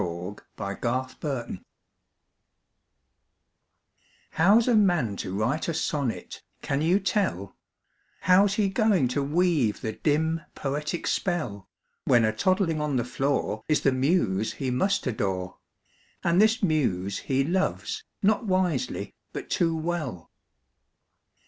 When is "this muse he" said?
16.41-17.43